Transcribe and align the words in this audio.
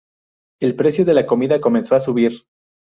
El 0.59 0.75
precio 0.75 1.05
de 1.05 1.13
la 1.13 1.27
comida 1.27 1.61
comenzó 1.61 1.93
a 1.93 1.99
subir. 1.99 2.43